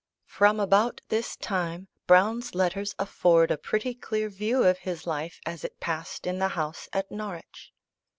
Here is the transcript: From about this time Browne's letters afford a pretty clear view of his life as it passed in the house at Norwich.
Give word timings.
From 0.25 0.59
about 0.59 0.99
this 1.09 1.35
time 1.35 1.87
Browne's 2.07 2.55
letters 2.55 2.95
afford 2.97 3.51
a 3.51 3.55
pretty 3.59 3.93
clear 3.93 4.29
view 4.29 4.63
of 4.63 4.79
his 4.79 5.05
life 5.05 5.39
as 5.45 5.63
it 5.63 5.79
passed 5.79 6.25
in 6.25 6.39
the 6.39 6.47
house 6.57 6.89
at 6.91 7.11
Norwich. 7.11 7.71